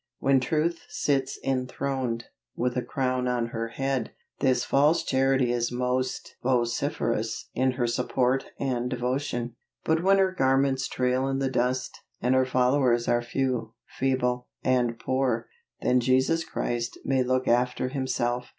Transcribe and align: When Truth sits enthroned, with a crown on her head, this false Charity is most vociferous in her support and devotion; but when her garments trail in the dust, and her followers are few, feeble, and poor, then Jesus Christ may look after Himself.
When 0.17 0.39
Truth 0.39 0.85
sits 0.89 1.37
enthroned, 1.43 2.25
with 2.55 2.75
a 2.75 2.81
crown 2.81 3.27
on 3.27 3.49
her 3.49 3.67
head, 3.67 4.09
this 4.39 4.63
false 4.65 5.03
Charity 5.03 5.51
is 5.51 5.71
most 5.71 6.37
vociferous 6.41 7.51
in 7.53 7.73
her 7.73 7.85
support 7.85 8.47
and 8.59 8.89
devotion; 8.89 9.57
but 9.83 10.01
when 10.01 10.17
her 10.17 10.31
garments 10.31 10.87
trail 10.87 11.27
in 11.27 11.37
the 11.37 11.51
dust, 11.51 11.99
and 12.19 12.33
her 12.33 12.47
followers 12.47 13.07
are 13.07 13.21
few, 13.21 13.75
feeble, 13.99 14.47
and 14.63 14.97
poor, 14.97 15.47
then 15.83 15.99
Jesus 15.99 16.43
Christ 16.45 16.97
may 17.05 17.21
look 17.21 17.47
after 17.47 17.89
Himself. 17.89 18.47